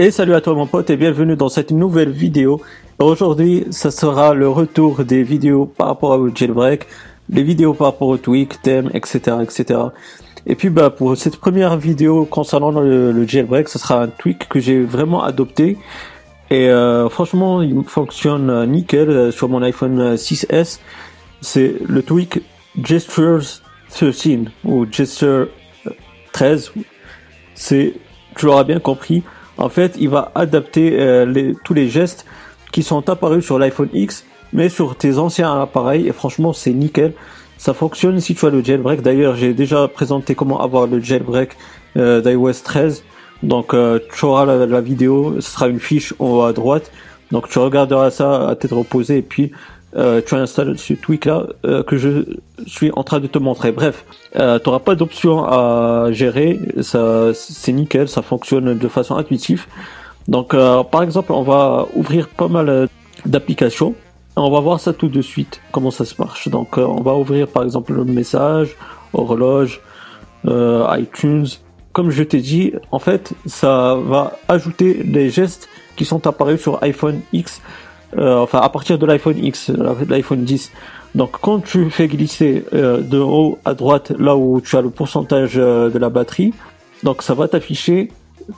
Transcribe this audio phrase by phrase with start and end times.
[0.00, 2.60] Et salut à toi mon pote et bienvenue dans cette nouvelle vidéo.
[3.00, 6.86] Aujourd'hui, ça sera le retour des vidéos par rapport au jailbreak,
[7.28, 9.80] les vidéos par rapport au tweak, thème, etc., etc.
[10.46, 14.60] Et puis bah pour cette première vidéo concernant le, jailbreak, ce sera un tweak que
[14.60, 15.76] j'ai vraiment adopté
[16.48, 20.78] et euh, franchement il fonctionne nickel euh, sur mon iPhone 6s.
[21.40, 22.40] C'est le tweak
[22.80, 23.42] Gestures
[23.90, 25.48] 13 ou Gesture
[26.30, 26.72] 13.
[27.56, 27.94] C'est
[28.36, 29.24] tu l'auras bien compris
[29.58, 32.24] en fait, il va adapter euh, tous les gestes
[32.72, 36.06] qui sont apparus sur l'iPhone X, mais sur tes anciens appareils.
[36.06, 37.12] Et franchement, c'est nickel.
[37.56, 39.02] Ça fonctionne si tu as le jailbreak.
[39.02, 41.50] D'ailleurs, j'ai déjà présenté comment avoir le jailbreak
[41.96, 43.02] euh, d'iOS 13.
[43.42, 45.40] Donc, euh, tu auras la, vidéo.
[45.40, 46.92] Ce sera une fiche en haut à droite.
[47.32, 49.50] Donc, tu regarderas ça à tête reposée et puis
[49.96, 52.24] euh, tu installes ce tweak là euh, que je
[52.66, 53.72] suis en train de te montrer.
[53.72, 54.04] Bref,
[54.36, 59.66] euh, tu n'auras pas d'option à gérer, ça c'est nickel, ça fonctionne de façon intuitive.
[60.26, 62.88] Donc euh, par exemple, on va ouvrir pas mal
[63.24, 63.94] d'applications.
[64.36, 66.48] On va voir ça tout de suite, comment ça se marche.
[66.48, 68.76] Donc on va ouvrir par exemple le message,
[69.12, 69.80] horloge,
[70.44, 71.46] iTunes.
[71.92, 76.80] Comme je t'ai dit, en fait, ça va ajouter les gestes qui sont apparus sur
[76.84, 77.60] iPhone X
[78.16, 79.70] euh, enfin à partir de l'iPhone X,
[80.08, 80.72] l'iPhone 10.
[81.14, 84.90] Donc quand tu fais glisser euh, de haut à droite là où tu as le
[84.90, 86.54] pourcentage euh, de la batterie,
[87.02, 88.10] donc ça va t'afficher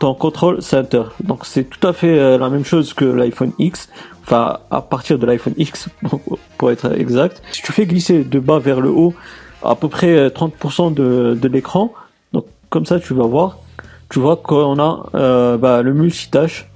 [0.00, 1.04] ton control center.
[1.24, 3.88] Donc c'est tout à fait la même chose que l'iPhone X,
[4.22, 5.88] enfin à partir de l'iPhone X
[6.58, 7.42] pour être exact.
[7.52, 9.14] Si tu fais glisser de bas vers le haut
[9.62, 11.94] à peu près 30% de, l'écran,
[12.32, 13.58] donc comme ça tu vas voir,
[14.10, 16.68] tu vois qu'on a euh, bah, le multitâche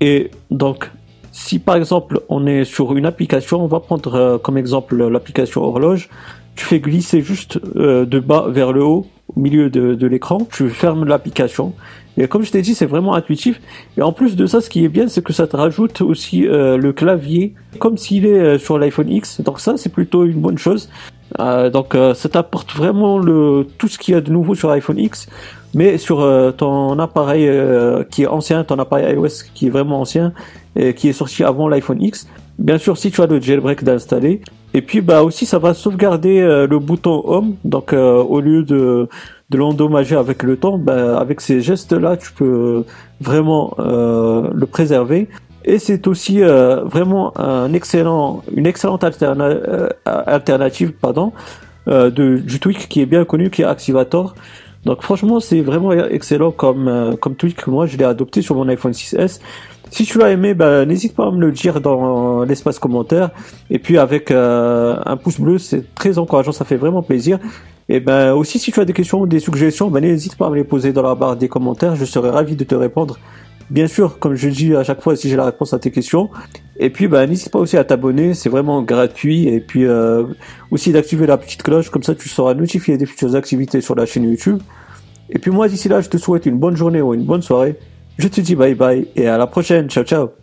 [0.00, 0.90] et donc
[1.32, 5.62] si par exemple on est sur une application, on va prendre euh, comme exemple l'application
[5.62, 6.08] horloge,
[6.56, 10.68] tu fais glisser juste euh, de bas vers le haut au milieu de, l'écran, tu
[10.68, 11.72] fermes l'application.
[12.16, 13.60] Et comme je t'ai dit, c'est vraiment intuitif.
[13.96, 16.48] Et en plus de ça, ce qui est bien, c'est que ça te rajoute aussi
[16.48, 19.40] euh, le clavier comme s'il est sur l'iPhone X.
[19.40, 20.90] Donc ça, c'est plutôt une bonne chose.
[21.38, 25.28] Donc ça t'apporte vraiment le, tout ce qu'il y a de nouveau sur l'iPhone X
[25.74, 30.00] mais sur euh, ton appareil euh, qui est ancien, ton appareil iOS qui est vraiment
[30.00, 30.32] ancien
[30.76, 32.28] et qui est sorti avant l'iPhone X.
[32.58, 34.42] Bien sûr, si tu as le jailbreak d'installer.
[34.72, 37.54] Et puis bah aussi ça va sauvegarder euh, le bouton Home.
[37.64, 39.08] Donc au lieu de
[39.50, 42.84] de l'endommager avec le temps, bah, avec ces gestes là, tu peux
[43.20, 45.28] vraiment le préserver.
[45.64, 49.04] Et c'est aussi vraiment un excellent, une excellente
[50.06, 51.32] alternative pardon,
[51.86, 54.34] de, du tweak qui est bien connu, qui est Activator.
[54.84, 58.66] Donc franchement, c'est vraiment excellent comme euh, comme tweak moi je l'ai adopté sur mon
[58.68, 59.40] iPhone 6s.
[59.90, 63.30] Si tu l'as aimé, bah, n'hésite pas à me le dire dans l'espace commentaire.
[63.70, 67.38] Et puis avec euh, un pouce bleu, c'est très encourageant, ça fait vraiment plaisir.
[67.88, 70.50] Et ben aussi, si tu as des questions ou des suggestions, ben, n'hésite pas à
[70.50, 71.96] me les poser dans la barre des commentaires.
[71.96, 73.18] Je serai ravi de te répondre.
[73.70, 76.28] Bien sûr, comme je dis à chaque fois, si j'ai la réponse à tes questions.
[76.76, 79.46] Et puis, ben, n'hésite pas aussi à t'abonner, c'est vraiment gratuit.
[79.46, 80.24] Et puis euh,
[80.70, 84.06] aussi d'activer la petite cloche, comme ça tu seras notifié des futures activités sur la
[84.06, 84.60] chaîne YouTube.
[85.30, 87.76] Et puis moi, d'ici là, je te souhaite une bonne journée ou une bonne soirée.
[88.18, 89.88] Je te dis bye bye et à la prochaine.
[89.88, 90.39] Ciao ciao.